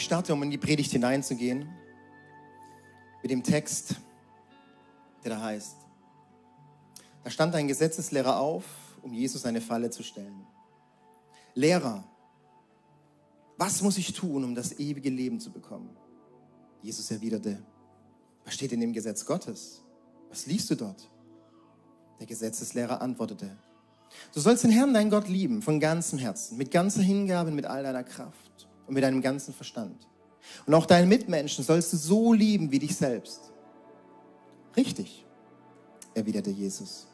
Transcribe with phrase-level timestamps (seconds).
[0.00, 1.68] Ich starte, um in die Predigt hineinzugehen,
[3.20, 3.96] mit dem Text,
[5.22, 5.76] der da heißt,
[7.22, 8.64] da stand ein Gesetzeslehrer auf,
[9.02, 10.46] um Jesus eine Falle zu stellen.
[11.52, 12.02] Lehrer,
[13.58, 15.94] was muss ich tun, um das ewige Leben zu bekommen?
[16.80, 17.62] Jesus erwiderte,
[18.46, 19.82] was steht in dem Gesetz Gottes?
[20.30, 21.10] Was liest du dort?
[22.20, 23.54] Der Gesetzeslehrer antwortete,
[24.32, 27.82] du sollst den Herrn, dein Gott, lieben, von ganzem Herzen, mit ganzer Hingabe, mit all
[27.82, 30.08] deiner Kraft und mit deinem ganzen Verstand.
[30.66, 33.52] Und auch deinen Mitmenschen sollst du so lieben wie dich selbst.
[34.76, 35.24] Richtig,
[36.12, 37.06] erwiderte Jesus.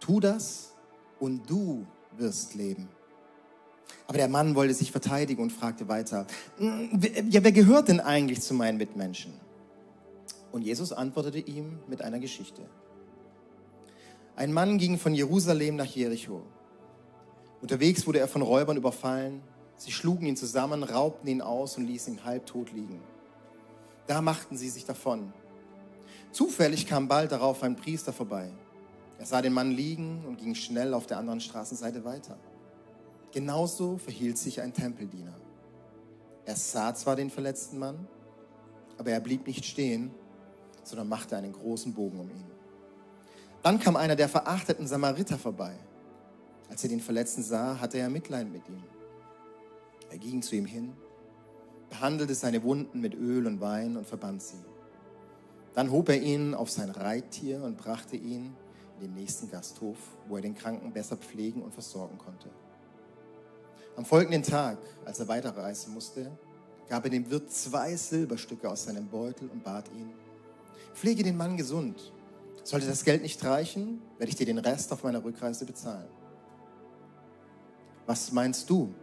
[0.00, 0.72] Tu das
[1.20, 2.88] und du wirst leben.
[4.08, 6.26] Aber der Mann wollte sich verteidigen und fragte weiter,
[6.58, 9.32] hm, ja, wer gehört denn eigentlich zu meinen Mitmenschen?
[10.50, 12.62] Und Jesus antwortete ihm mit einer Geschichte.
[14.34, 16.42] Ein Mann ging von Jerusalem nach Jericho.
[17.62, 19.40] Unterwegs wurde er von Räubern überfallen.
[19.76, 23.00] Sie schlugen ihn zusammen, raubten ihn aus und ließen ihn halbtot liegen.
[24.06, 25.32] Da machten sie sich davon.
[26.32, 28.50] Zufällig kam bald darauf ein Priester vorbei.
[29.18, 32.38] Er sah den Mann liegen und ging schnell auf der anderen Straßenseite weiter.
[33.32, 35.34] Genauso verhielt sich ein Tempeldiener.
[36.44, 38.06] Er sah zwar den verletzten Mann,
[38.98, 40.10] aber er blieb nicht stehen,
[40.84, 42.44] sondern machte einen großen Bogen um ihn.
[43.62, 45.74] Dann kam einer der verachteten Samariter vorbei.
[46.70, 48.84] Als er den Verletzten sah, hatte er Mitleid mit ihm.
[50.10, 50.94] Er ging zu ihm hin,
[51.88, 54.64] behandelte seine Wunden mit Öl und Wein und verband sie.
[55.74, 58.54] Dann hob er ihn auf sein Reittier und brachte ihn
[58.94, 62.50] in den nächsten Gasthof, wo er den Kranken besser pflegen und versorgen konnte.
[63.96, 66.30] Am folgenden Tag, als er weiterreisen musste,
[66.88, 70.10] gab er dem Wirt zwei Silberstücke aus seinem Beutel und bat ihn,
[70.94, 72.12] pflege den Mann gesund.
[72.62, 76.08] Sollte das Geld nicht reichen, werde ich dir den Rest auf meiner Rückreise bezahlen.
[78.06, 78.94] Was meinst du?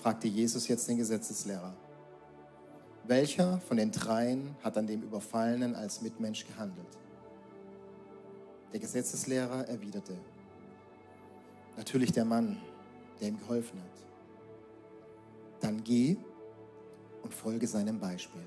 [0.00, 1.74] Fragte Jesus jetzt den Gesetzeslehrer.
[3.04, 6.86] Welcher von den dreien hat an dem Überfallenen als Mitmensch gehandelt?
[8.72, 10.16] Der Gesetzeslehrer erwiderte,
[11.76, 12.56] natürlich der Mann,
[13.20, 13.90] der ihm geholfen hat.
[15.60, 16.16] Dann geh
[17.22, 18.46] und folge seinem Beispiel.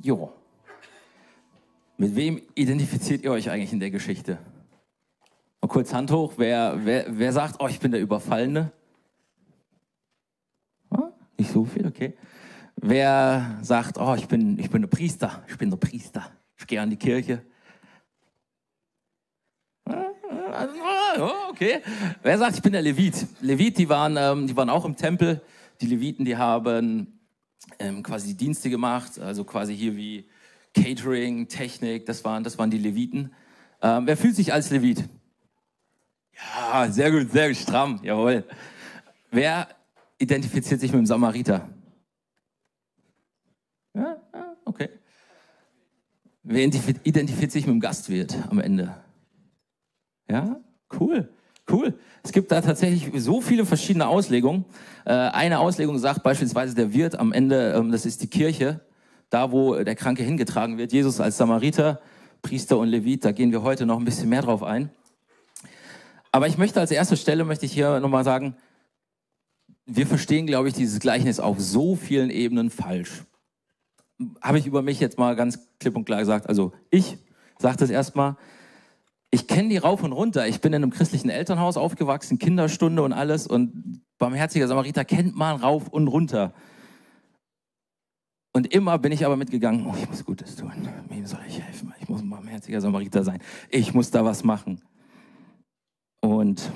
[0.00, 0.32] Jo.
[1.98, 4.38] Mit wem identifiziert ihr euch eigentlich in der Geschichte?
[5.62, 6.34] Mal kurz Hand hoch.
[6.36, 8.70] Wer, wer, wer sagt, oh, ich bin der Überfallene?
[10.90, 11.08] Oh,
[11.38, 12.14] nicht so viel, okay.
[12.76, 16.80] Wer sagt, oh, ich bin, ich bin der Priester, ich bin der Priester, ich gehe
[16.80, 17.42] an die Kirche.
[21.50, 21.80] Okay.
[22.22, 23.26] Wer sagt, ich bin der Levit?
[23.40, 25.40] Levit, die waren, ähm, die waren auch im Tempel.
[25.80, 27.20] Die Leviten, die haben
[27.78, 30.28] ähm, quasi Dienste gemacht, also quasi hier wie
[30.76, 33.32] Catering, Technik, das waren, das waren die Leviten.
[33.82, 35.04] Ähm, wer fühlt sich als Levit?
[36.32, 38.44] Ja, sehr gut, sehr stramm, jawohl.
[39.30, 39.68] Wer
[40.18, 41.68] identifiziert sich mit dem Samariter?
[43.94, 44.20] Ja,
[44.64, 44.90] okay.
[46.42, 48.94] Wer identifiziert sich mit dem Gastwirt am Ende?
[50.28, 50.60] Ja,
[51.00, 51.28] cool,
[51.70, 51.98] cool.
[52.22, 54.64] Es gibt da tatsächlich so viele verschiedene Auslegungen.
[55.04, 58.85] Äh, eine Auslegung sagt beispielsweise der Wirt am Ende, ähm, das ist die Kirche,
[59.30, 60.92] da wo der Kranke hingetragen wird.
[60.92, 62.00] Jesus als Samariter,
[62.42, 64.90] Priester und Levit, da gehen wir heute noch ein bisschen mehr drauf ein.
[66.32, 68.56] Aber ich möchte als erste Stelle, möchte ich hier nochmal sagen,
[69.86, 73.24] wir verstehen, glaube ich, dieses Gleichnis auf so vielen Ebenen falsch
[74.40, 76.48] habe ich über mich jetzt mal ganz klipp und klar gesagt.
[76.48, 77.18] Also ich
[77.58, 78.36] sage das erstmal.
[79.30, 80.46] Ich kenne die rauf und runter.
[80.46, 83.46] Ich bin in einem christlichen Elternhaus aufgewachsen, Kinderstunde und alles.
[83.46, 86.54] Und barmherziger Samariter kennt man rauf und runter.
[88.56, 90.72] Und immer bin ich aber mitgegangen, oh, ich muss Gutes tun.
[91.10, 91.92] Wem soll ich helfen?
[92.00, 93.38] Ich muss ein barmherziger Samariter sein.
[93.68, 94.80] Ich muss da was machen.
[96.22, 96.72] Und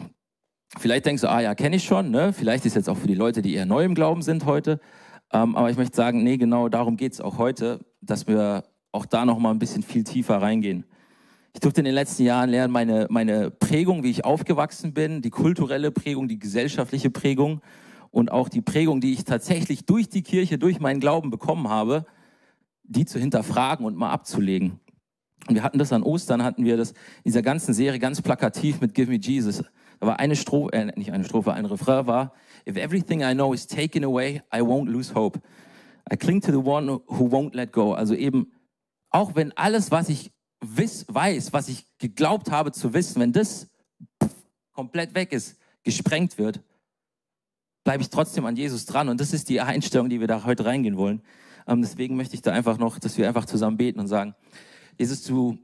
[0.77, 2.11] vielleicht denkst du, ah ja, kenne ich schon.
[2.11, 2.35] Ne?
[2.35, 4.79] Vielleicht ist jetzt auch für die Leute, die eher neu im Glauben sind heute.
[5.33, 9.07] Ähm, aber ich möchte sagen, nee, genau darum geht es auch heute, dass wir auch
[9.07, 10.85] da noch mal ein bisschen viel tiefer reingehen.
[11.55, 15.31] Ich durfte in den letzten Jahren lernen, meine, meine Prägung, wie ich aufgewachsen bin, die
[15.31, 17.63] kulturelle Prägung, die gesellschaftliche Prägung
[18.11, 22.05] und auch die Prägung, die ich tatsächlich durch die Kirche, durch meinen Glauben bekommen habe,
[22.83, 24.81] die zu hinterfragen und mal abzulegen.
[25.49, 26.97] Und wir hatten das an Ostern, hatten wir das in
[27.27, 29.65] dieser ganzen Serie ganz plakativ mit Give Me Jesus.
[30.01, 32.33] Da war eine Strophe, äh, nicht eine Strophe, ein Refrain war,
[32.67, 35.41] If everything I know is taken away, I won't lose hope.
[36.13, 37.95] I cling to the one who won't let go.
[37.95, 38.53] Also eben,
[39.11, 43.69] auch wenn alles, was ich wiss, weiß, was ich geglaubt habe zu wissen, wenn das
[44.73, 46.63] komplett weg ist, gesprengt wird,
[47.85, 49.09] bleibe ich trotzdem an Jesus dran.
[49.09, 51.23] Und das ist die Einstellung, die wir da heute reingehen wollen.
[51.67, 54.35] Ähm, deswegen möchte ich da einfach noch, dass wir einfach zusammen beten und sagen,
[54.99, 55.59] Jesus, du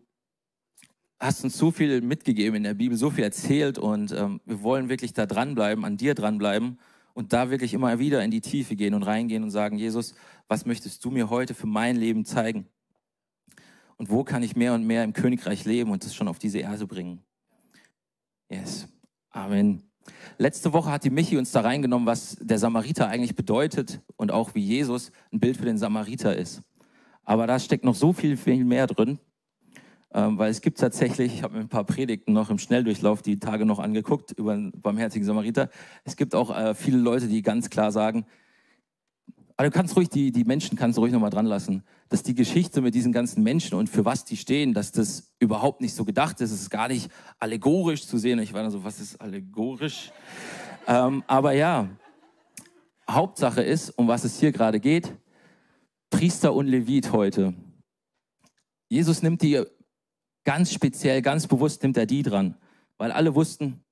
[1.18, 4.88] hast uns so viel mitgegeben in der Bibel, so viel erzählt und ähm, wir wollen
[4.88, 6.78] wirklich da dranbleiben, an dir dranbleiben
[7.14, 10.14] und da wirklich immer wieder in die Tiefe gehen und reingehen und sagen, Jesus,
[10.48, 12.68] was möchtest du mir heute für mein Leben zeigen?
[13.96, 16.58] Und wo kann ich mehr und mehr im Königreich leben und das schon auf diese
[16.58, 17.24] Erde bringen?
[18.50, 18.86] Yes.
[19.30, 19.90] Amen.
[20.38, 24.54] Letzte Woche hat die Michi uns da reingenommen, was der Samariter eigentlich bedeutet und auch
[24.54, 26.62] wie Jesus ein Bild für den Samariter ist.
[27.24, 29.18] Aber da steckt noch so viel, viel mehr drin.
[30.14, 33.38] Ähm, weil es gibt tatsächlich, ich habe mir ein paar Predigten noch im Schnelldurchlauf die
[33.38, 35.68] Tage noch angeguckt über den barmherzigen Samariter.
[36.04, 38.24] Es gibt auch äh, viele Leute, die ganz klar sagen,
[39.56, 42.34] aber du kannst ruhig die, die Menschen kannst du ruhig nochmal dran lassen, dass die
[42.34, 46.04] Geschichte mit diesen ganzen Menschen und für was die stehen, dass das überhaupt nicht so
[46.04, 46.50] gedacht ist.
[46.50, 48.38] Es ist gar nicht allegorisch zu sehen.
[48.38, 50.12] Ich war dann so, was ist allegorisch?
[50.86, 51.88] ähm, aber ja,
[53.10, 55.12] Hauptsache ist, um was es hier gerade geht,
[56.10, 57.54] Priester und Levit heute.
[58.88, 59.64] Jesus nimmt die
[60.46, 62.54] Ganz speziell, ganz bewusst nimmt er die dran,
[62.98, 63.84] weil alle wussten,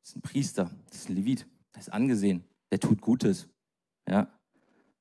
[0.00, 1.44] das ist ein Priester, das ist ein Levit,
[1.74, 3.48] der ist angesehen, der tut Gutes.
[4.08, 4.32] Ja.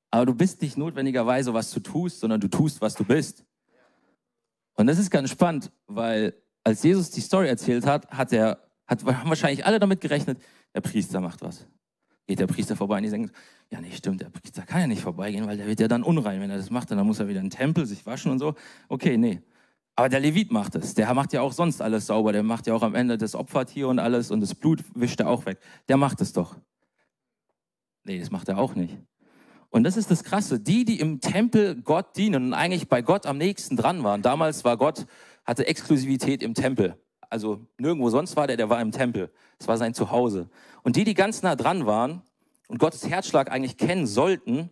[0.10, 3.46] Aber du bist nicht notwendigerweise, was du tust, sondern du tust, was du bist.
[4.76, 6.34] Und das ist ganz spannend, weil
[6.64, 10.40] als Jesus die Story erzählt hat, hat er, hat, haben wahrscheinlich alle damit gerechnet,
[10.74, 11.66] der Priester macht was.
[12.28, 13.32] Geht der Priester vorbei und die sagen,
[13.72, 16.42] ja, nee, stimmt, der Priester kann ja nicht vorbeigehen, weil der wird ja dann unrein.
[16.42, 18.56] Wenn er das macht, dann muss er wieder in den Tempel sich waschen und so.
[18.88, 19.42] Okay, nee.
[19.96, 20.94] Aber der Levit macht es.
[20.94, 22.32] Der macht ja auch sonst alles sauber.
[22.32, 25.30] Der macht ja auch am Ende das Opfertier und alles und das Blut wischt er
[25.30, 25.58] auch weg.
[25.90, 26.56] Der macht es doch.
[28.04, 28.96] Nee, das macht er auch nicht.
[29.78, 30.60] Und das ist das Krasse.
[30.60, 34.24] Die, die im Tempel Gott dienen und eigentlich bei Gott am nächsten dran waren.
[34.24, 35.06] Damals war Gott,
[35.46, 36.98] hatte Exklusivität im Tempel.
[37.30, 39.32] Also nirgendwo sonst war der, der war im Tempel.
[39.60, 40.50] Das war sein Zuhause.
[40.82, 42.24] Und die, die ganz nah dran waren
[42.68, 44.72] und Gottes Herzschlag eigentlich kennen sollten,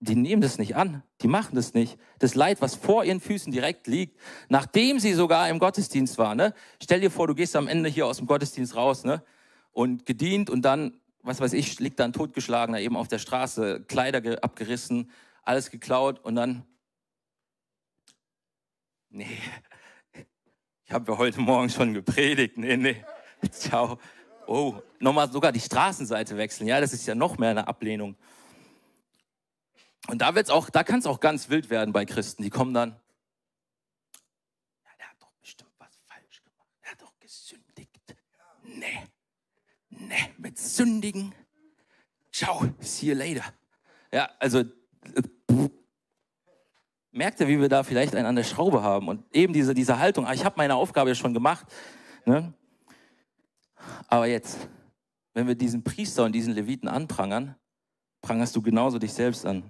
[0.00, 1.98] die nehmen das nicht an, die machen das nicht.
[2.18, 4.18] Das Leid, was vor ihren Füßen direkt liegt,
[4.48, 6.38] nachdem sie sogar im Gottesdienst waren.
[6.38, 6.54] Ne?
[6.82, 9.22] Stell dir vor, du gehst am Ende hier aus dem Gottesdienst raus ne?
[9.72, 10.96] und gedient und dann,
[11.26, 15.10] was weiß ich, liegt da ein Totgeschlagener eben auf der Straße, Kleider abgerissen,
[15.42, 16.64] alles geklaut und dann,
[19.08, 19.26] nee,
[20.84, 23.04] ich habe ja heute Morgen schon gepredigt, nee, nee,
[23.50, 23.98] ciao.
[24.46, 28.16] Oh, nochmal sogar die Straßenseite wechseln, ja, das ist ja noch mehr eine Ablehnung.
[30.06, 32.44] Und da wird's auch, da kann es auch ganz wild werden bei Christen.
[32.44, 32.90] Die kommen dann,
[34.84, 36.70] ja, der hat doch bestimmt was falsch gemacht.
[36.82, 38.14] Er hat doch gesündigt.
[38.62, 39.02] Nee,
[39.98, 41.34] nee, mit Sündigen.
[42.32, 43.44] Ciao, see you later.
[44.12, 44.68] Ja, also äh,
[47.12, 49.98] merkt ihr, wie wir da vielleicht einen an der Schraube haben und eben diese, diese
[49.98, 51.66] Haltung, ah, ich habe meine Aufgabe schon gemacht.
[52.24, 52.52] Ne?
[54.08, 54.68] Aber jetzt,
[55.34, 57.56] wenn wir diesen Priester und diesen Leviten anprangern,
[58.20, 59.62] prangerst du genauso dich selbst an.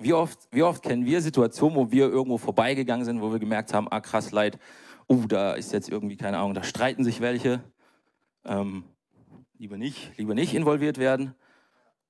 [0.00, 3.74] Wie oft, wie oft kennen wir Situationen, wo wir irgendwo vorbeigegangen sind, wo wir gemerkt
[3.74, 4.58] haben, ah krass, Leid,
[5.08, 7.64] uh, da ist jetzt irgendwie, keine Ahnung, da streiten sich welche.
[8.48, 8.84] Ähm,
[9.58, 11.34] lieber nicht, lieber nicht involviert werden.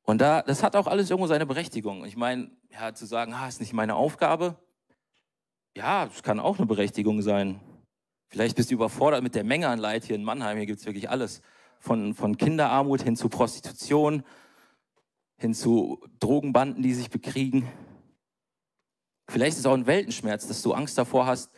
[0.03, 2.05] Und da, das hat auch alles irgendwo seine Berechtigung.
[2.05, 4.57] Ich meine, ja, zu sagen, ah, ist nicht meine Aufgabe.
[5.77, 7.61] Ja, das kann auch eine Berechtigung sein.
[8.29, 10.57] Vielleicht bist du überfordert mit der Menge an Leid hier in Mannheim.
[10.59, 11.43] Hier gibt es wirklich alles.
[11.81, 14.23] Von, von Kinderarmut hin zu Prostitution,
[15.39, 17.69] hin zu Drogenbanden, die sich bekriegen.
[19.29, 21.51] Vielleicht ist es auch ein Weltenschmerz, dass du Angst davor hast,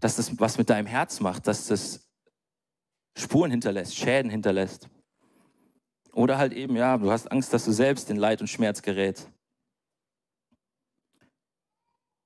[0.00, 2.07] dass das was mit deinem Herz macht, dass das
[3.18, 4.88] Spuren hinterlässt, Schäden hinterlässt.
[6.12, 9.28] Oder halt eben, ja, du hast Angst, dass du selbst in Leid und Schmerz gerät.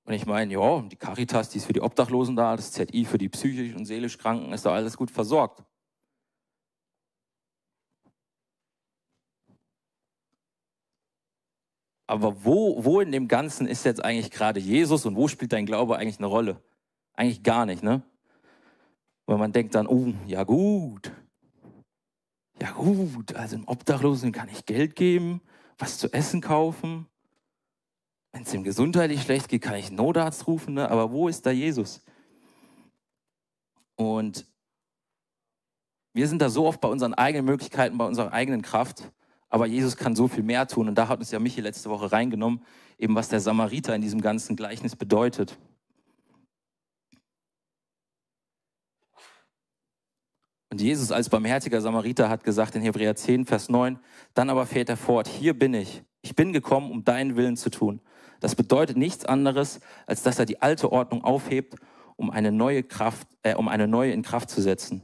[0.04, 3.18] Und ich meine, ja, die Caritas, die ist für die Obdachlosen da, das ZI für
[3.18, 5.62] die psychisch und seelisch Kranken, ist da alles gut versorgt.
[12.06, 15.66] Aber wo, wo in dem Ganzen ist jetzt eigentlich gerade Jesus und wo spielt dein
[15.66, 16.62] Glaube eigentlich eine Rolle?
[17.14, 18.02] Eigentlich gar nicht, ne?
[19.26, 21.12] Weil man denkt dann, oh, ja gut.
[22.60, 25.40] Ja gut, also einem Obdachlosen kann ich Geld geben,
[25.78, 27.06] was zu essen kaufen.
[28.32, 30.90] Wenn es ihm gesundheitlich schlecht geht, kann ich einen Notarzt rufen, ne?
[30.90, 32.02] aber wo ist da Jesus?
[33.96, 34.46] Und
[36.14, 39.12] wir sind da so oft bei unseren eigenen Möglichkeiten, bei unserer eigenen Kraft
[39.52, 40.88] aber Jesus kann so viel mehr tun.
[40.88, 42.62] Und da hat uns ja Michi letzte Woche reingenommen,
[42.98, 45.58] eben was der Samariter in diesem ganzen Gleichnis bedeutet.
[50.72, 53.98] Und Jesus als barmherziger Samariter hat gesagt in Hebräer 10, Vers 9,
[54.32, 56.02] dann aber fährt er fort, hier bin ich.
[56.22, 58.00] Ich bin gekommen, um deinen Willen zu tun.
[58.40, 61.74] Das bedeutet nichts anderes, als dass er die alte Ordnung aufhebt,
[62.16, 65.02] um eine neue Kraft, äh, um eine neue in Kraft zu setzen.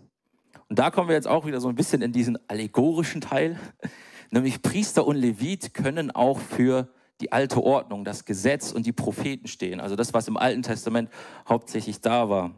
[0.70, 3.60] Und da kommen wir jetzt auch wieder so ein bisschen in diesen allegorischen Teil.
[4.30, 6.88] Nämlich Priester und Levit können auch für
[7.20, 9.80] die alte Ordnung, das Gesetz und die Propheten stehen.
[9.80, 11.10] Also das, was im Alten Testament
[11.46, 12.54] hauptsächlich da war.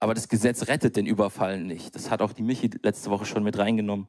[0.00, 1.94] Aber das Gesetz rettet den Überfallen nicht.
[1.94, 4.08] Das hat auch die Michi letzte Woche schon mit reingenommen.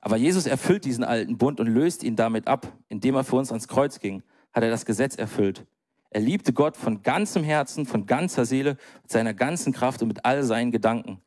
[0.00, 3.50] Aber Jesus erfüllt diesen alten Bund und löst ihn damit ab, indem er für uns
[3.50, 5.66] ans Kreuz ging, hat er das Gesetz erfüllt.
[6.10, 10.24] Er liebte Gott von ganzem Herzen, von ganzer Seele, mit seiner ganzen Kraft und mit
[10.24, 11.20] all seinen Gedanken.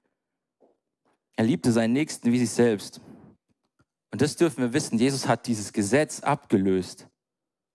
[1.36, 3.02] Er liebte seinen Nächsten wie sich selbst.
[4.12, 4.98] Und das dürfen wir wissen.
[4.98, 7.10] Jesus hat dieses Gesetz abgelöst.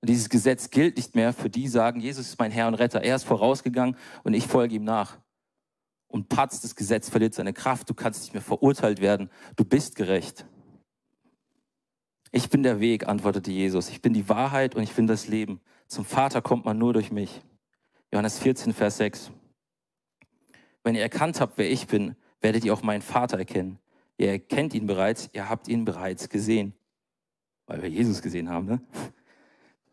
[0.00, 2.74] Und dieses Gesetz gilt nicht mehr für die, die sagen, Jesus ist mein Herr und
[2.74, 3.02] Retter.
[3.02, 5.18] Er ist vorausgegangen und ich folge ihm nach.
[6.10, 7.88] Und patzt, das Gesetz verliert seine Kraft.
[7.88, 9.30] Du kannst nicht mehr verurteilt werden.
[9.54, 10.44] Du bist gerecht.
[12.32, 13.88] Ich bin der Weg, antwortete Jesus.
[13.88, 15.60] Ich bin die Wahrheit und ich bin das Leben.
[15.86, 17.42] Zum Vater kommt man nur durch mich.
[18.12, 19.30] Johannes 14, Vers 6.
[20.82, 23.78] Wenn ihr erkannt habt, wer ich bin, werdet ihr auch meinen Vater erkennen.
[24.16, 26.74] Ihr kennt ihn bereits, ihr habt ihn bereits gesehen.
[27.66, 28.80] Weil wir Jesus gesehen haben, ne?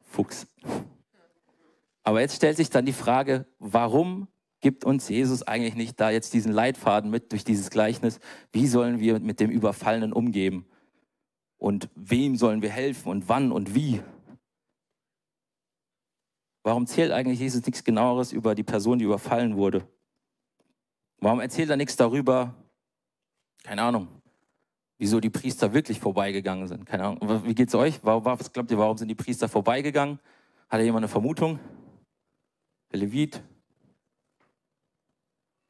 [0.01, 0.47] Fuchs.
[2.03, 4.27] Aber jetzt stellt sich dann die Frage, warum
[4.67, 8.19] gibt uns Jesus eigentlich nicht da jetzt diesen Leitfaden mit durch dieses Gleichnis?
[8.51, 10.65] Wie sollen wir mit dem Überfallenen umgehen?
[11.57, 14.01] Und wem sollen wir helfen und wann und wie?
[16.63, 19.87] Warum zählt eigentlich Jesus nichts genaueres über die Person, die überfallen wurde?
[21.21, 22.53] Warum erzählt er nichts darüber,
[23.63, 24.09] keine Ahnung,
[24.97, 26.85] wieso die Priester wirklich vorbeigegangen sind?
[26.85, 27.45] Keine Ahnung.
[27.45, 28.03] Wie geht's euch?
[28.03, 30.19] Was glaubt ihr, warum sind die Priester vorbeigegangen?
[30.67, 31.57] Hat jemand eine Vermutung?
[32.91, 33.41] Der Levit?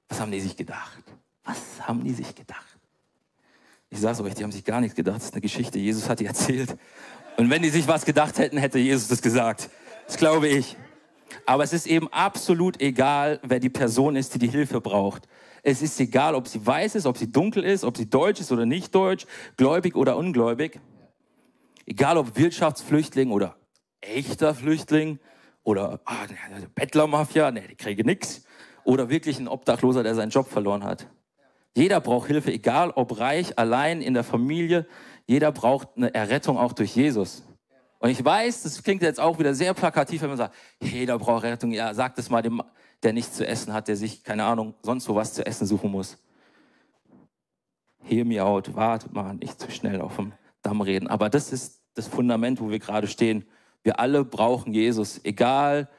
[0.10, 1.04] Was haben die sich gedacht?
[1.44, 2.78] Was haben die sich gedacht?
[3.90, 5.18] Ich sag's euch, die haben sich gar nichts gedacht.
[5.18, 5.80] Das ist eine Geschichte.
[5.80, 6.78] Jesus hat die erzählt.
[7.38, 9.70] Und wenn die sich was gedacht hätten, hätte Jesus das gesagt.
[10.08, 10.76] Das glaube ich.
[11.46, 15.28] Aber es ist eben absolut egal, wer die Person ist, die die Hilfe braucht.
[15.64, 18.52] Es ist egal, ob sie weiß ist, ob sie dunkel ist, ob sie deutsch ist
[18.52, 19.26] oder nicht deutsch,
[19.58, 20.80] gläubig oder ungläubig.
[21.86, 23.56] Egal ob Wirtschaftsflüchtling oder
[24.02, 25.20] echter Flüchtling
[25.64, 26.26] oder ah,
[26.76, 28.44] Bettlermafia, nee, die kriege nichts.
[28.88, 31.08] Oder wirklich ein Obdachloser, der seinen Job verloren hat.
[31.76, 34.88] Jeder braucht Hilfe, egal ob reich, allein, in der Familie.
[35.26, 37.44] Jeder braucht eine Errettung auch durch Jesus.
[38.00, 41.44] Und ich weiß, das klingt jetzt auch wieder sehr plakativ, wenn man sagt, jeder braucht
[41.44, 41.74] Rettung.
[41.74, 42.64] Ja, sagt es mal dem,
[43.04, 45.92] der nichts zu essen hat, der sich, keine Ahnung, sonst wo was zu essen suchen
[45.92, 46.18] muss.
[48.04, 51.10] Hear me out, wartet mal, nicht zu schnell auf dem Damm reden.
[51.10, 53.46] Aber das ist das Fundament, wo wir gerade stehen.
[53.84, 55.90] Wir alle brauchen Jesus, egal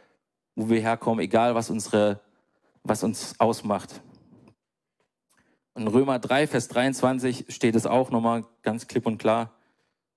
[0.55, 2.23] wo wir herkommen, egal was, unsere,
[2.83, 4.01] was uns ausmacht.
[5.75, 9.55] In Römer 3, Vers 23 steht es auch nochmal ganz klipp und klar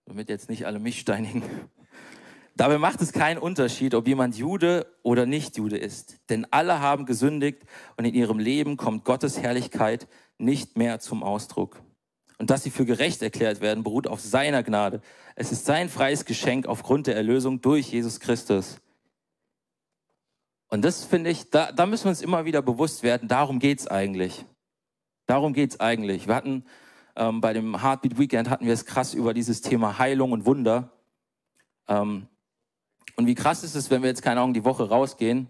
[0.06, 1.44] damit jetzt nicht alle mich steinigen.
[2.58, 7.06] Dabei macht es keinen Unterschied, ob jemand Jude oder nicht Jude ist, denn alle haben
[7.06, 7.64] gesündigt
[7.96, 11.82] und in ihrem Leben kommt Gottes Herrlichkeit nicht mehr zum Ausdruck.
[12.38, 15.02] Und dass sie für gerecht erklärt werden, beruht auf seiner Gnade.
[15.36, 18.82] Es ist sein freies Geschenk aufgrund der Erlösung durch Jesus Christus.
[20.72, 23.82] Und das finde ich, da, da müssen wir uns immer wieder bewusst werden, darum geht
[23.82, 24.46] es eigentlich.
[25.26, 26.28] Darum geht es eigentlich.
[26.28, 26.64] Wir hatten
[27.18, 30.94] ähm, bei dem Heartbeat Weekend hatten wir es krass über dieses Thema Heilung und Wunder.
[31.90, 32.28] Ähm,
[33.18, 35.50] und wie krass ist es, wenn wir jetzt, keine Ahnung, die Woche rausgehen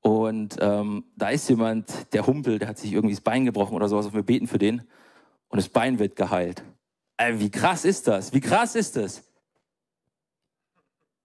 [0.00, 3.88] und ähm, da ist jemand, der humpelt, der hat sich irgendwie das Bein gebrochen oder
[3.88, 4.82] sowas und wir beten für den
[5.48, 6.62] und das Bein wird geheilt.
[7.16, 8.32] Äh, wie krass ist das?
[8.32, 9.24] Wie krass ist das?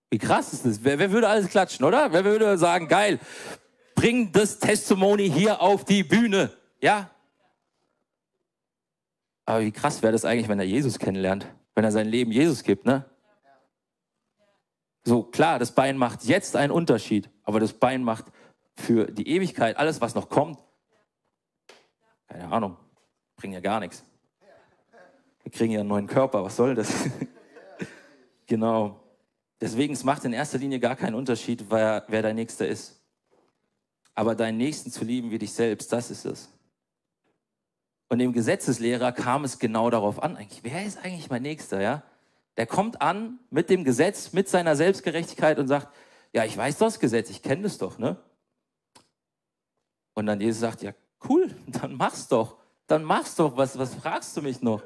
[0.10, 0.84] Wie krass ist das?
[0.84, 2.12] Wer, wer würde alles klatschen, oder?
[2.14, 3.20] Wer würde sagen, geil,
[3.96, 6.52] bring das Testimony hier auf die Bühne?
[6.82, 7.10] Ja?
[9.46, 12.64] Aber wie krass wäre das eigentlich, wenn er Jesus kennenlernt, wenn er sein Leben Jesus
[12.64, 13.06] gibt, ne?
[15.04, 18.26] So, klar, das Bein macht jetzt einen Unterschied, aber das Bein macht
[18.76, 20.60] für die Ewigkeit, alles, was noch kommt,
[22.28, 22.76] keine Ahnung,
[23.38, 24.06] bringt ja gar nichts.
[25.44, 26.94] Wir kriegen ja einen neuen Körper, was soll das?
[28.48, 29.07] genau.
[29.60, 33.02] Deswegen, es macht in erster Linie gar keinen Unterschied, wer, wer dein Nächster ist.
[34.14, 36.50] Aber deinen Nächsten zu lieben wie dich selbst, das ist es.
[38.10, 42.04] Und dem Gesetzeslehrer kam es genau darauf an, eigentlich, wer ist eigentlich mein Nächster, ja?
[42.56, 45.94] Der kommt an mit dem Gesetz, mit seiner Selbstgerechtigkeit und sagt,
[46.34, 48.18] ja, ich weiß das Gesetz, ich kenne das doch, ne?
[50.14, 50.94] Und dann Jesus sagt, ja,
[51.30, 52.58] cool, dann mach's doch.
[52.88, 54.82] Dann mach's doch, was, was fragst du mich noch?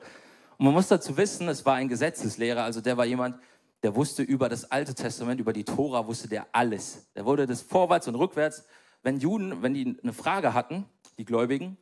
[0.58, 3.40] Und man muss dazu wissen, es war ein Gesetzeslehrer, also der war jemand,
[3.84, 7.08] der wusste über das Alte Testament, über die Tora, wusste der alles.
[7.16, 8.66] Der wurde das vorwärts und rückwärts.
[9.02, 10.86] Wenn Juden, wenn die eine Frage hatten,
[11.18, 11.78] die Gläubigen,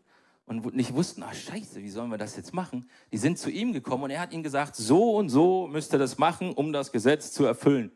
[0.49, 2.89] und nicht wussten, ach scheiße, wie sollen wir das jetzt machen?
[3.11, 5.99] Die sind zu ihm gekommen und er hat ihnen gesagt, so und so müsst ihr
[5.99, 7.91] das machen, um das Gesetz zu erfüllen.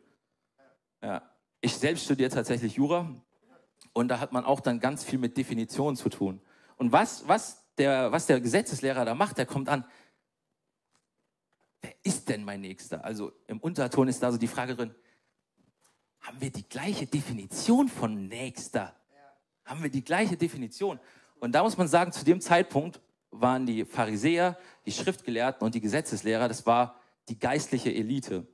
[1.02, 1.22] Ja.
[1.60, 3.12] Ich selbst studiere tatsächlich Jura
[3.92, 6.40] und da hat man auch dann ganz viel mit Definitionen zu tun.
[6.76, 9.84] Und was, was, der, was der Gesetzeslehrer da macht, der kommt an,
[12.04, 13.04] ist denn mein Nächster?
[13.04, 14.94] Also im Unterton ist da so die Frage drin,
[16.20, 18.94] haben wir die gleiche Definition von Nächster?
[19.64, 21.00] Haben wir die gleiche Definition?
[21.40, 25.80] Und da muss man sagen, zu dem Zeitpunkt waren die Pharisäer, die Schriftgelehrten und die
[25.80, 28.46] Gesetzeslehrer, das war die geistliche Elite.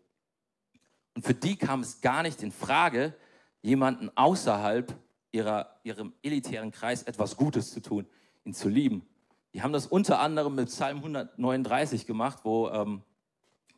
[1.14, 3.14] Und für die kam es gar nicht in Frage,
[3.62, 4.96] jemanden außerhalb
[5.32, 8.06] ihrer, ihrem elitären Kreis etwas Gutes zu tun,
[8.44, 9.06] ihn zu lieben.
[9.52, 13.02] Die haben das unter anderem mit Psalm 139 gemacht, wo, ähm,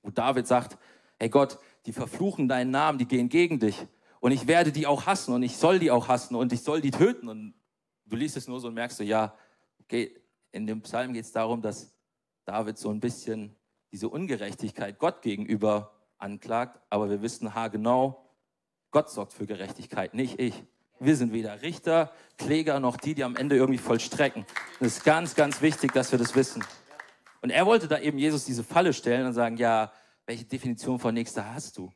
[0.02, 0.78] wo David sagt,
[1.18, 3.87] hey Gott, die verfluchen deinen Namen, die gehen gegen dich.
[4.21, 6.80] Und ich werde die auch hassen und ich soll die auch hassen und ich soll
[6.80, 7.28] die töten.
[7.28, 7.54] Und
[8.06, 9.35] du liest es nur so und merkst du, ja,
[9.80, 10.14] okay,
[10.52, 11.92] in dem Psalm geht es darum, dass
[12.44, 13.56] David so ein bisschen
[13.90, 18.25] diese Ungerechtigkeit Gott gegenüber anklagt, aber wir wissen haargenau,
[18.90, 20.62] Gott sorgt für Gerechtigkeit, nicht ich.
[21.00, 24.47] Wir sind weder Richter, Kläger noch die, die am Ende irgendwie vollstrecken.
[24.78, 26.64] Das ist ganz, ganz wichtig, dass wir das wissen.
[27.42, 29.92] Und er wollte da eben Jesus diese Falle stellen und sagen, ja,
[30.26, 31.92] welche Definition von Nächster hast du?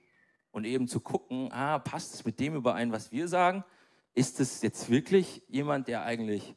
[0.50, 3.64] Und eben zu gucken, ah, passt es mit dem überein, was wir sagen?
[4.12, 6.56] Ist es jetzt wirklich jemand, der eigentlich,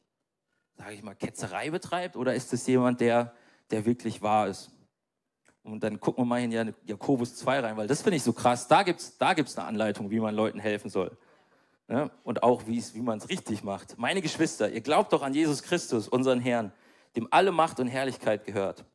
[0.75, 3.33] sage ich mal, Ketzerei betreibt oder ist es jemand, der,
[3.69, 4.71] der wirklich wahr ist?
[5.61, 8.67] Und dann gucken wir mal in Jakobus 2 rein, weil das finde ich so krass.
[8.67, 11.15] Da gibt es da gibt's eine Anleitung, wie man Leuten helfen soll.
[11.87, 13.97] Ja, und auch, wie man es richtig macht.
[13.97, 16.71] Meine Geschwister, ihr glaubt doch an Jesus Christus, unseren Herrn,
[17.15, 18.85] dem alle Macht und Herrlichkeit gehört.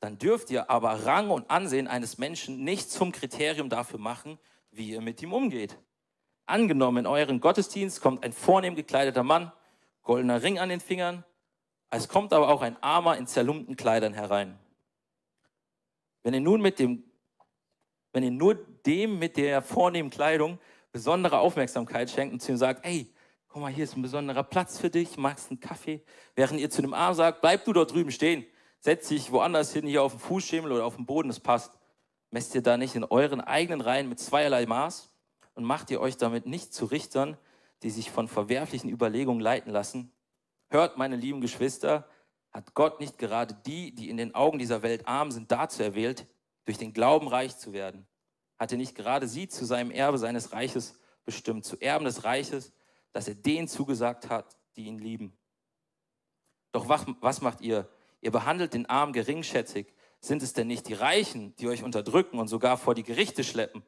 [0.00, 4.38] Dann dürft ihr aber Rang und Ansehen eines Menschen nicht zum Kriterium dafür machen,
[4.70, 5.78] wie ihr mit ihm umgeht.
[6.46, 9.52] Angenommen, in euren Gottesdienst kommt ein vornehm gekleideter Mann,
[10.02, 11.24] goldener Ring an den Fingern,
[11.90, 14.58] es kommt aber auch ein Armer in zerlumpten Kleidern herein.
[16.22, 17.04] Wenn ihr nun mit dem,
[18.12, 20.58] wenn ihr nur dem mit der vornehmen Kleidung
[20.92, 23.12] besondere Aufmerksamkeit schenkt und zu ihm sagt, ey,
[23.58, 26.00] guck mal, hier ist ein besonderer Platz für dich, magst einen Kaffee?
[26.36, 28.46] Während ihr zu dem Arm sagt, bleib du dort drüben stehen,
[28.78, 31.72] setz dich woanders hin, hier auf den Fußschemel oder auf den Boden, das passt.
[32.30, 35.10] Messt ihr da nicht in euren eigenen Reihen mit zweierlei Maß
[35.54, 37.36] und macht ihr euch damit nicht zu Richtern,
[37.82, 40.12] die sich von verwerflichen Überlegungen leiten lassen?
[40.68, 42.08] Hört, meine lieben Geschwister,
[42.52, 46.28] hat Gott nicht gerade die, die in den Augen dieser Welt arm sind, dazu erwählt,
[46.64, 48.06] durch den Glauben reich zu werden?
[48.56, 52.72] Hat er nicht gerade sie zu seinem Erbe seines Reiches bestimmt, zu Erben des Reiches,
[53.18, 55.36] dass er denen zugesagt hat, die ihn lieben?
[56.70, 57.88] Doch was, macht ihr?
[58.20, 59.92] Ihr behandelt den Armen geringschätzig.
[60.20, 63.82] Sind es denn nicht die Reichen, die euch unterdrücken und sogar vor die Gerichte schleppen?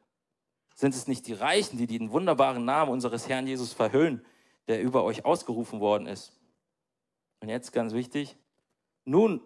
[0.74, 4.26] Sind es nicht die Reichen, die den wunderbaren Namen unseres Herrn Jesus verhüllen,
[4.66, 6.32] der über euch ausgerufen worden ist?
[7.38, 8.36] Und jetzt ganz wichtig,
[9.04, 9.40] nun,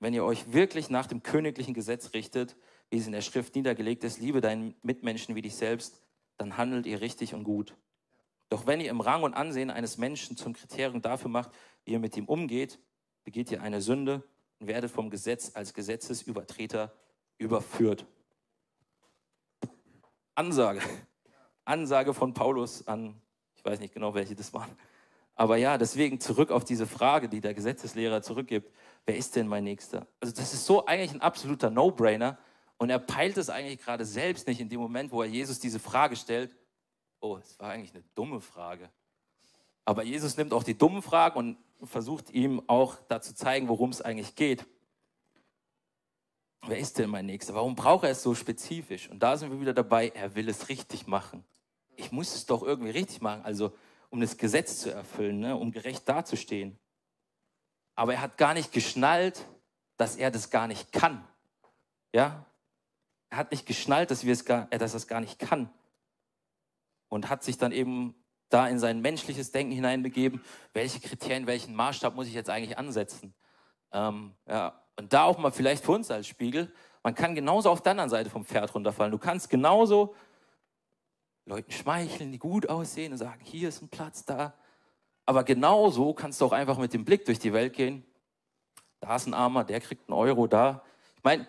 [0.00, 2.56] wenn ihr euch wirklich nach dem königlichen Gesetz richtet,
[2.90, 6.02] wie es in der Schrift niedergelegt ist, liebe deinen Mitmenschen wie dich selbst,
[6.36, 7.74] dann handelt ihr richtig und gut.
[8.48, 11.50] Doch wenn ihr im Rang und Ansehen eines Menschen zum Kriterium dafür macht,
[11.84, 12.78] wie ihr mit ihm umgeht,
[13.24, 14.22] begeht ihr eine Sünde
[14.58, 16.92] und werdet vom Gesetz als Gesetzesübertreter
[17.38, 18.06] überführt.
[20.34, 20.80] Ansage.
[21.64, 23.20] Ansage von Paulus an,
[23.54, 24.76] ich weiß nicht genau, welche das waren.
[25.36, 28.72] Aber ja, deswegen zurück auf diese Frage, die der Gesetzeslehrer zurückgibt.
[29.04, 30.06] Wer ist denn mein Nächster?
[30.20, 32.38] Also das ist so eigentlich ein absoluter No-Brainer.
[32.76, 35.78] Und er peilt es eigentlich gerade selbst nicht in dem Moment, wo er Jesus diese
[35.78, 36.54] Frage stellt.
[37.24, 38.90] Oh, es war eigentlich eine dumme Frage.
[39.86, 43.88] Aber Jesus nimmt auch die dummen Fragen und versucht ihm auch da zu zeigen, worum
[43.88, 44.66] es eigentlich geht.
[46.66, 47.54] Wer ist denn mein Nächster?
[47.54, 49.08] Warum braucht er es so spezifisch?
[49.08, 51.46] Und da sind wir wieder dabei, er will es richtig machen.
[51.96, 53.42] Ich muss es doch irgendwie richtig machen.
[53.42, 53.72] Also
[54.10, 56.78] um das Gesetz zu erfüllen, ne, um gerecht dazustehen.
[57.94, 59.46] Aber er hat gar nicht geschnallt,
[59.96, 61.26] dass er das gar nicht kann.
[62.12, 62.44] Ja?
[63.30, 65.70] Er hat nicht geschnallt, dass, wir es gar, äh, dass er es gar nicht kann.
[67.14, 68.16] Und hat sich dann eben
[68.48, 73.34] da in sein menschliches Denken hineinbegeben, welche Kriterien, welchen Maßstab muss ich jetzt eigentlich ansetzen.
[73.92, 74.82] Ähm, ja.
[74.96, 76.72] Und da auch mal vielleicht für uns als Spiegel,
[77.04, 79.12] man kann genauso auf der anderen Seite vom Pferd runterfallen.
[79.12, 80.16] Du kannst genauso
[81.46, 84.54] Leuten schmeicheln, die gut aussehen und sagen, hier ist ein Platz da.
[85.24, 88.04] Aber genauso kannst du auch einfach mit dem Blick durch die Welt gehen.
[88.98, 90.82] Da ist ein Armer, der kriegt einen Euro da.
[91.16, 91.46] Ich meine,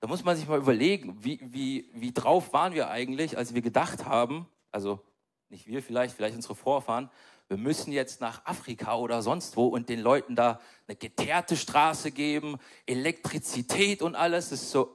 [0.00, 3.62] da muss man sich mal überlegen, wie, wie, wie drauf waren wir eigentlich, als wir
[3.62, 4.46] gedacht haben,
[4.76, 5.00] also
[5.48, 7.10] nicht wir vielleicht, vielleicht unsere Vorfahren,
[7.48, 12.10] wir müssen jetzt nach Afrika oder sonst wo und den Leuten da eine geteerte Straße
[12.10, 14.50] geben, Elektrizität und alles.
[14.50, 14.94] Das ist so,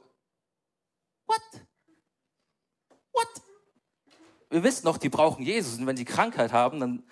[1.26, 1.42] what?
[3.12, 3.42] What?
[4.52, 7.04] wir wissen doch, die brauchen Jesus und wenn sie Krankheit haben, dann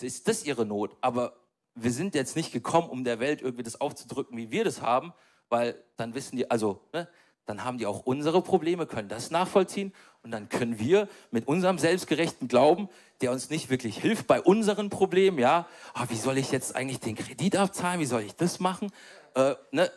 [0.00, 0.96] ist das ihre Not.
[1.02, 1.36] Aber
[1.76, 5.12] wir sind jetzt nicht gekommen, um der Welt irgendwie das aufzudrücken, wie wir das haben,
[5.48, 7.08] weil dann wissen die, also, ne,
[7.46, 11.78] dann haben die auch unsere Probleme, können das nachvollziehen und dann können wir mit unserem
[11.78, 12.88] selbstgerechten Glauben,
[13.20, 17.00] der uns nicht wirklich hilft bei unseren Problemen, ja, oh, wie soll ich jetzt eigentlich
[17.00, 18.90] den Kredit abzahlen, wie soll ich das machen?
[19.34, 19.90] Äh, ne?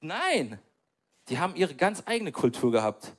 [0.00, 0.58] Nein,
[1.28, 3.12] die haben ihre ganz eigene Kultur gehabt.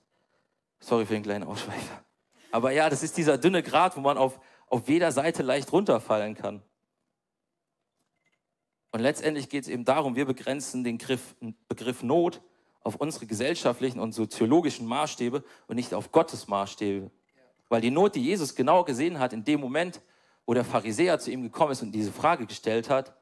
[0.79, 2.03] Sorry für den kleinen Ausschweifer.
[2.51, 6.35] Aber ja, das ist dieser dünne Grat, wo man auf, auf jeder Seite leicht runterfallen
[6.35, 6.61] kann.
[8.91, 11.35] Und letztendlich geht es eben darum, wir begrenzen den Begriff,
[11.67, 12.41] Begriff Not
[12.81, 17.11] auf unsere gesellschaftlichen und soziologischen Maßstäbe und nicht auf Gottes Maßstäbe.
[17.69, 20.01] Weil die Not, die Jesus genau gesehen hat, in dem Moment,
[20.45, 23.13] wo der Pharisäer zu ihm gekommen ist und diese Frage gestellt hat,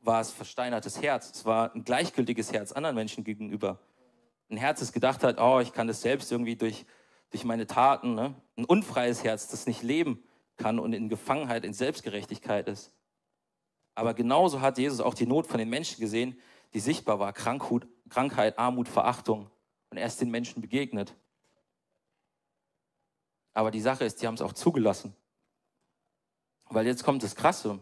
[0.00, 1.32] war es versteinertes Herz.
[1.34, 3.80] Es war ein gleichgültiges Herz anderen Menschen gegenüber.
[4.48, 6.86] Ein Herz, das gedacht hat, oh, ich kann das selbst irgendwie durch,
[7.30, 8.14] durch meine Taten.
[8.14, 8.34] Ne?
[8.56, 10.22] Ein unfreies Herz, das nicht leben
[10.56, 12.92] kann und in Gefangenheit, in Selbstgerechtigkeit ist.
[13.96, 16.38] Aber genauso hat Jesus auch die Not von den Menschen gesehen,
[16.74, 17.32] die sichtbar war.
[17.32, 19.50] Krankheit, Armut, Verachtung.
[19.90, 21.14] Und er ist den Menschen begegnet.
[23.54, 25.16] Aber die Sache ist, die haben es auch zugelassen.
[26.66, 27.78] Weil jetzt kommt das Krasse.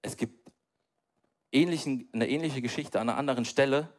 [0.00, 0.50] Es gibt
[1.52, 3.92] ähnlichen, eine ähnliche Geschichte an einer anderen Stelle,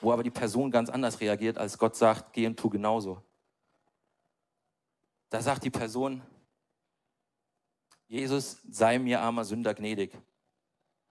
[0.00, 3.22] wo aber die Person ganz anders reagiert, als Gott sagt, geh und tu genauso.
[5.30, 6.22] Da sagt die Person,
[8.08, 10.16] Jesus, sei mir armer Sünder gnädig.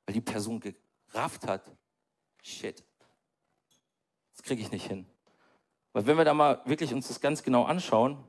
[0.05, 0.59] Weil die Person
[1.15, 1.71] gerafft hat,
[2.41, 2.83] shit,
[4.33, 5.05] das kriege ich nicht hin.
[5.93, 8.21] Weil wenn wir da mal wirklich uns das ganz genau anschauen,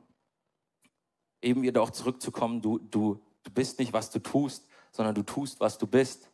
[1.43, 5.59] eben wieder auch zurückzukommen, du, du, du bist nicht, was du tust, sondern du tust,
[5.59, 6.31] was du bist.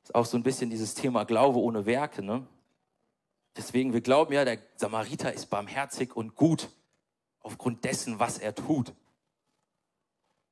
[0.00, 2.22] Das ist auch so ein bisschen dieses Thema Glaube ohne Werke.
[2.22, 2.46] Ne?
[3.54, 6.70] Deswegen, wir glauben ja, der Samariter ist barmherzig und gut
[7.40, 8.94] aufgrund dessen, was er tut.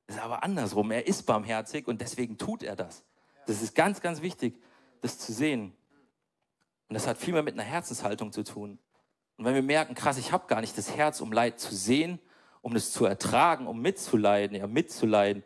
[0.05, 0.91] Das ist aber andersrum.
[0.91, 3.03] Er ist barmherzig und deswegen tut er das.
[3.47, 4.61] Das ist ganz, ganz wichtig,
[5.03, 5.75] das zu sehen.
[6.87, 8.79] Und das hat viel mehr mit einer Herzenshaltung zu tun.
[9.37, 12.19] Und wenn wir merken, krass, ich habe gar nicht das Herz, um Leid zu sehen,
[12.61, 15.43] um es zu ertragen, um mitzuleiden, ja, mitzuleiden.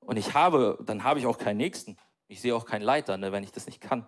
[0.00, 1.96] Und ich habe, dann habe ich auch keinen Nächsten.
[2.28, 4.06] Ich sehe auch keinen Leid ne, wenn ich das nicht kann.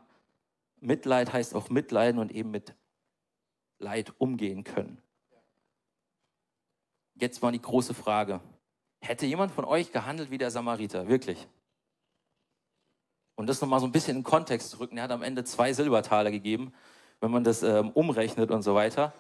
[0.81, 2.75] Mitleid heißt auch mitleiden und eben mit
[3.79, 5.01] Leid umgehen können.
[7.15, 8.41] Jetzt mal die große Frage.
[9.01, 11.09] Hätte jemand von euch gehandelt wie der Samariter?
[11.09, 11.47] Wirklich?
[13.39, 14.97] Und das nochmal so ein bisschen in Kontext zu rücken.
[14.97, 16.73] Er hat am Ende zwei Silbertaler gegeben,
[17.21, 19.15] wenn man das ähm, umrechnet und so weiter.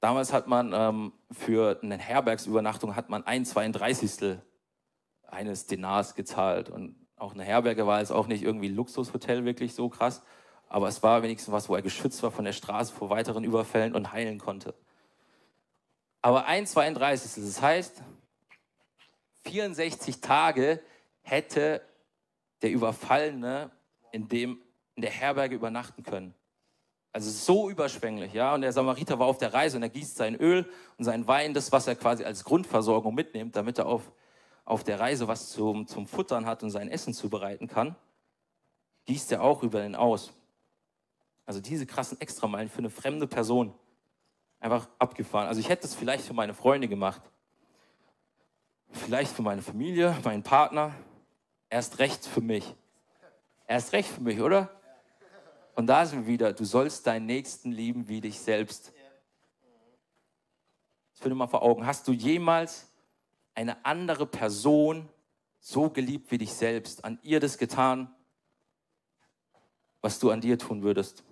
[0.00, 4.40] Damals hat man ähm, für eine Herbergsübernachtung hat man ein 32.
[5.28, 6.68] eines Denars gezahlt.
[6.68, 10.24] Und auch eine Herberge war jetzt auch nicht irgendwie Luxushotel wirklich so krass.
[10.68, 13.94] Aber es war wenigstens was, wo er geschützt war von der Straße vor weiteren Überfällen
[13.94, 14.74] und heilen konnte.
[16.22, 17.40] Aber ein 32.
[17.44, 18.02] Das heißt,
[19.44, 20.80] 64 Tage
[21.22, 21.82] hätte
[22.64, 23.70] der Überfallene
[24.10, 24.60] in, dem,
[24.96, 26.34] in der Herberge übernachten können.
[27.12, 28.54] Also so überschwänglich, ja.
[28.54, 31.54] Und der Samariter war auf der Reise und er gießt sein Öl und sein Wein,
[31.54, 34.10] das, was er quasi als Grundversorgung mitnimmt, damit er auf,
[34.64, 37.94] auf der Reise was zum, zum Futtern hat und sein Essen zubereiten kann,
[39.04, 40.32] gießt er auch über den aus.
[41.46, 43.74] Also diese krassen Extrameilen für eine fremde Person.
[44.58, 45.46] Einfach abgefahren.
[45.46, 47.20] Also ich hätte es vielleicht für meine Freunde gemacht
[48.94, 50.94] vielleicht für meine Familie, meinen Partner,
[51.74, 52.72] erst recht für mich.
[53.66, 54.70] Erst recht für mich, oder?
[55.74, 58.92] Und da sind wir wieder, du sollst deinen Nächsten lieben wie dich selbst.
[61.10, 61.84] Das führ dir mal vor Augen.
[61.84, 62.86] Hast du jemals
[63.56, 65.08] eine andere Person
[65.58, 68.14] so geliebt wie dich selbst, an ihr das getan,
[70.00, 71.24] was du an dir tun würdest?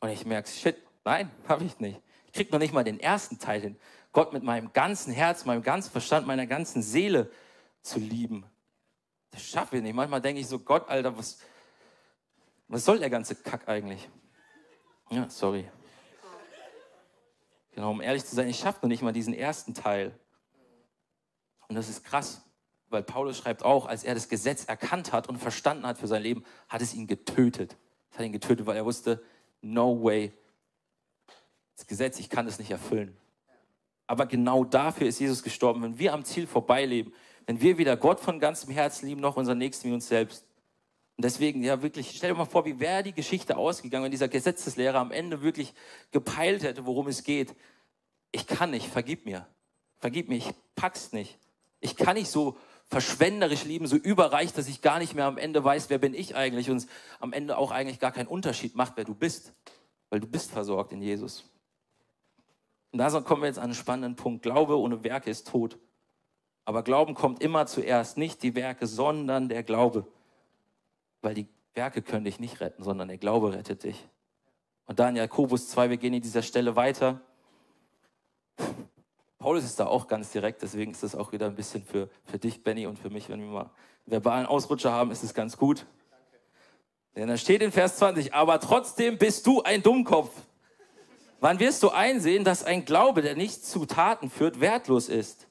[0.00, 2.00] Und ich merke, shit, nein, habe ich nicht.
[2.24, 3.76] Ich krieg noch nicht mal den ersten Teil hin.
[4.12, 7.30] Gott mit meinem ganzen Herz, meinem ganzen Verstand, meiner ganzen Seele
[7.82, 8.44] zu lieben.
[9.30, 9.94] Das schaffe ich nicht.
[9.94, 11.38] Manchmal denke ich so, Gott, Alter, was,
[12.68, 14.08] was soll der ganze Kack eigentlich?
[15.10, 15.68] Ja, sorry.
[17.72, 20.18] Genau, um ehrlich zu sein, ich schaffe noch nicht mal diesen ersten Teil.
[21.68, 22.42] Und das ist krass,
[22.88, 26.22] weil Paulus schreibt auch, als er das Gesetz erkannt hat und verstanden hat für sein
[26.22, 27.76] Leben, hat es ihn getötet.
[28.10, 29.22] Es hat ihn getötet, weil er wusste,
[29.62, 30.32] no way.
[31.76, 33.16] Das Gesetz, ich kann es nicht erfüllen.
[34.06, 35.82] Aber genau dafür ist Jesus gestorben.
[35.82, 37.14] Wenn wir am Ziel vorbeileben,
[37.50, 40.46] wenn wir weder Gott von ganzem Herzen lieben, noch unseren Nächsten wie uns selbst.
[41.16, 44.28] Und deswegen, ja, wirklich, stell dir mal vor, wie wäre die Geschichte ausgegangen, wenn dieser
[44.28, 45.74] Gesetzeslehrer am Ende wirklich
[46.12, 47.56] gepeilt hätte, worum es geht.
[48.30, 49.48] Ich kann nicht, vergib mir.
[49.98, 51.40] Vergib mir, ich pack's nicht.
[51.80, 55.64] Ich kann nicht so verschwenderisch lieben, so überreich, dass ich gar nicht mehr am Ende
[55.64, 56.86] weiß, wer bin ich eigentlich und
[57.18, 59.54] am Ende auch eigentlich gar keinen Unterschied macht, wer du bist.
[60.08, 61.42] Weil du bist versorgt in Jesus.
[62.92, 64.42] Und da kommen wir jetzt an einen spannenden Punkt.
[64.42, 65.80] Glaube ohne Werke ist tot.
[66.64, 70.06] Aber Glauben kommt immer zuerst, nicht die Werke, sondern der Glaube.
[71.22, 74.08] Weil die Werke können dich nicht retten, sondern der Glaube rettet dich.
[74.86, 77.20] Und dann Jakobus 2, wir gehen in dieser Stelle weiter.
[79.38, 82.38] Paulus ist da auch ganz direkt, deswegen ist das auch wieder ein bisschen für, für
[82.38, 83.28] dich, Benny, und für mich.
[83.28, 83.70] Wenn wir mal einen
[84.06, 85.86] verbalen Ausrutscher haben, ist es ganz gut.
[87.16, 90.30] Denn da steht in Vers 20, aber trotzdem bist du ein Dummkopf.
[91.40, 95.48] Wann wirst du einsehen, dass ein Glaube, der nicht zu Taten führt, wertlos ist?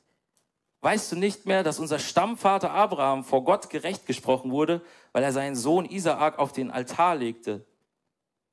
[0.82, 5.34] Weißt du nicht mehr, dass unser Stammvater Abraham vor Gott gerecht gesprochen wurde, weil er
[5.34, 7.66] seinen Sohn Isaak auf den Altar legte?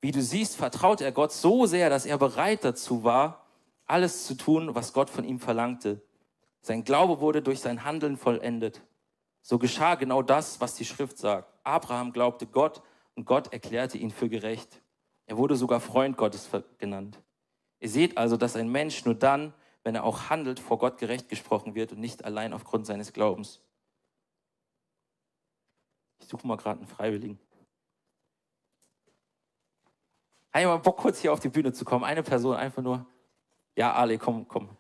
[0.00, 3.46] Wie du siehst, vertraut er Gott so sehr, dass er bereit dazu war,
[3.86, 6.02] alles zu tun, was Gott von ihm verlangte.
[6.60, 8.82] Sein Glaube wurde durch sein Handeln vollendet.
[9.40, 11.52] So geschah genau das, was die Schrift sagt.
[11.62, 12.82] Abraham glaubte Gott
[13.14, 14.82] und Gott erklärte ihn für gerecht.
[15.26, 17.20] Er wurde sogar Freund Gottes genannt.
[17.78, 19.54] Ihr seht also, dass ein Mensch nur dann,
[19.86, 23.60] wenn er auch handelt, vor Gott gerecht gesprochen wird und nicht allein aufgrund seines Glaubens.
[26.18, 27.38] Ich suche mal gerade einen Freiwilligen.
[30.56, 32.02] Ich mal Bock, kurz hier auf die Bühne zu kommen?
[32.02, 33.06] Eine Person einfach nur.
[33.76, 34.76] Ja, Ali, komm, komm.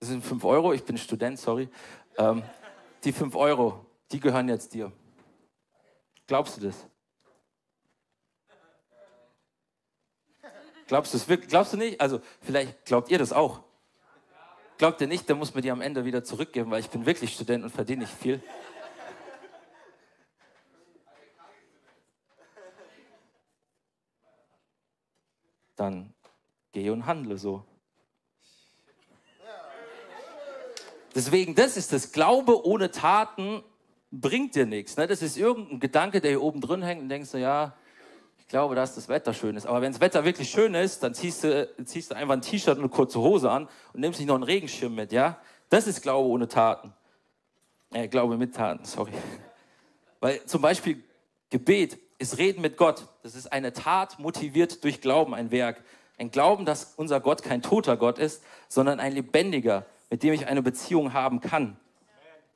[0.00, 1.70] Das sind 5 Euro, ich bin Student, sorry.
[2.18, 2.42] Ähm,
[3.04, 4.92] die 5 Euro, die gehören jetzt dir.
[6.26, 6.86] Glaubst du das?
[10.86, 11.48] Glaubst du es wirklich?
[11.48, 12.00] Glaubst du nicht?
[12.00, 13.60] Also, vielleicht glaubt ihr das auch.
[14.78, 17.32] Glaubt ihr nicht, dann muss man die am Ende wieder zurückgeben, weil ich bin wirklich
[17.32, 18.42] Student und verdiene nicht viel.
[25.76, 26.14] Dann
[26.72, 27.64] gehe und handle so.
[31.14, 33.62] Deswegen, das ist das Glaube ohne Taten
[34.10, 34.96] bringt dir nichts.
[34.96, 35.06] Ne?
[35.06, 37.76] Das ist irgendein Gedanke, der hier oben drin hängt und denkst du, ja,
[38.46, 39.66] ich glaube, dass das Wetter schön ist.
[39.66, 42.76] Aber wenn das Wetter wirklich schön ist, dann ziehst du, ziehst du einfach ein T-Shirt
[42.76, 45.40] und eine kurze Hose an und nimmst nicht noch einen Regenschirm mit, ja?
[45.68, 46.92] Das ist Glaube ohne Taten.
[47.92, 49.10] Äh, Glaube mit Taten, sorry.
[50.20, 51.02] Weil zum Beispiel
[51.50, 53.08] Gebet ist Reden mit Gott.
[53.24, 55.82] Das ist eine Tat motiviert durch Glauben, ein Werk.
[56.16, 60.46] Ein Glauben, dass unser Gott kein toter Gott ist, sondern ein lebendiger, mit dem ich
[60.46, 61.78] eine Beziehung haben kann.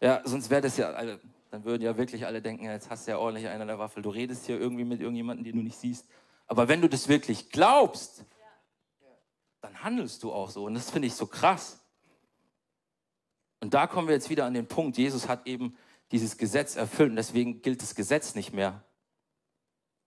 [0.00, 1.16] Ja, sonst wäre das ja, also,
[1.50, 4.02] dann würden ja wirklich alle denken, jetzt hast du ja ordentlich einen an der Waffel.
[4.02, 6.06] Du redest hier irgendwie mit irgendjemandem, den du nicht siehst.
[6.46, 8.24] Aber wenn du das wirklich glaubst,
[9.60, 10.64] dann handelst du auch so.
[10.64, 11.80] Und das finde ich so krass.
[13.60, 15.76] Und da kommen wir jetzt wieder an den Punkt, Jesus hat eben
[16.12, 18.82] dieses Gesetz erfüllt und deswegen gilt das Gesetz nicht mehr.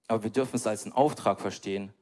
[0.08, 1.94] Aber wir dürfen es als einen Auftrag verstehen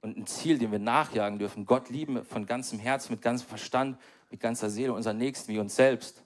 [0.00, 1.66] und ein Ziel, dem wir nachjagen dürfen.
[1.66, 5.76] Gott lieben von ganzem Herzen, mit ganzem Verstand, mit ganzer Seele, unseren Nächsten wie uns
[5.76, 6.22] selbst.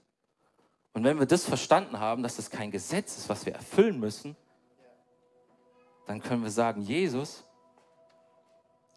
[0.94, 4.36] Und wenn wir das verstanden haben, dass das kein Gesetz ist, was wir erfüllen müssen,
[6.06, 7.44] dann können wir sagen, Jesus,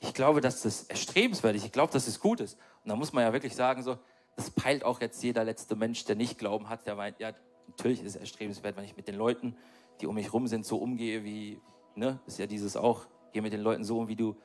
[0.02, 2.58] ich glaube, dass das erstrebenswert ist, ich glaube, dass es gut ist.
[2.84, 3.98] Und da muss man ja wirklich sagen, so,
[4.36, 7.32] das peilt auch jetzt jeder letzte Mensch, der nicht Glauben hat, der meint, ja,
[7.68, 9.56] natürlich ist es erstrebenswert, wenn ich mit den Leuten,
[10.02, 11.62] die um mich rum sind, so umgehe, wie,
[11.96, 14.36] ne, ist ja dieses auch, geh mit den Leuten so um, wie du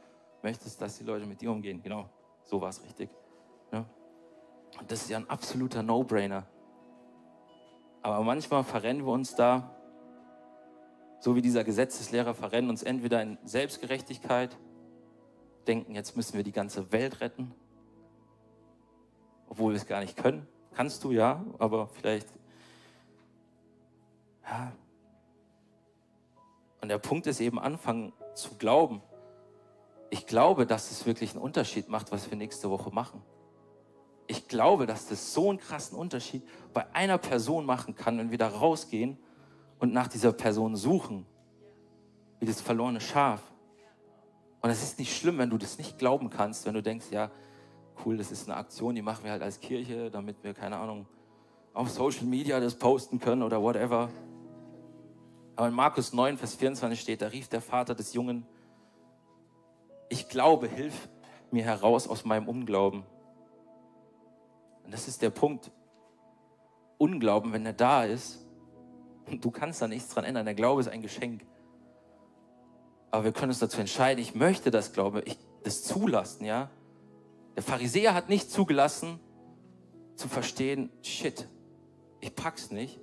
[0.42, 1.82] möchtest, dass die Leute mit dir umgehen.
[1.82, 2.08] Genau,
[2.44, 3.10] so war es richtig.
[3.72, 3.84] Ne?
[4.78, 6.46] Und das ist ja ein absoluter No-Brainer.
[8.02, 9.74] Aber manchmal verrennen wir uns da,
[11.18, 14.56] so wie dieser Gesetzeslehrer verrennen uns entweder in Selbstgerechtigkeit,
[15.66, 17.54] denken, jetzt müssen wir die ganze Welt retten,
[19.48, 20.46] obwohl wir es gar nicht können.
[20.72, 22.28] Kannst du ja, aber vielleicht.
[24.44, 24.72] Ja.
[26.80, 29.02] Und der Punkt ist eben anfangen zu glauben.
[30.08, 33.22] Ich glaube, dass es wirklich einen Unterschied macht, was wir nächste Woche machen
[34.30, 38.38] ich glaube, dass das so einen krassen Unterschied bei einer Person machen kann, wenn wir
[38.38, 39.18] da rausgehen
[39.80, 41.26] und nach dieser Person suchen,
[42.38, 43.42] wie das verlorene Schaf.
[44.60, 47.32] Und es ist nicht schlimm, wenn du das nicht glauben kannst, wenn du denkst, ja,
[48.04, 51.06] cool, das ist eine Aktion, die machen wir halt als Kirche, damit wir, keine Ahnung,
[51.74, 54.10] auf Social Media das posten können oder whatever.
[55.56, 58.46] Aber in Markus 9, Vers 24 steht, da rief der Vater des Jungen,
[60.08, 61.08] ich glaube, hilf
[61.50, 63.02] mir heraus aus meinem Unglauben.
[64.90, 65.70] Und das ist der Punkt.
[66.98, 68.44] Unglauben, wenn er da ist,
[69.40, 70.44] du kannst da nichts dran ändern.
[70.44, 71.46] Der Glaube ist ein Geschenk.
[73.12, 76.70] Aber wir können uns dazu entscheiden, ich möchte das Glaube, ich das zulassen, ja.
[77.54, 79.20] Der Pharisäer hat nicht zugelassen,
[80.16, 81.48] zu verstehen, shit,
[82.20, 82.98] ich pack's nicht.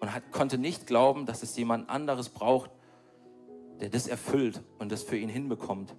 [0.00, 2.70] Und hat, konnte nicht glauben, dass es jemand anderes braucht,
[3.82, 5.94] der das erfüllt und das für ihn hinbekommt.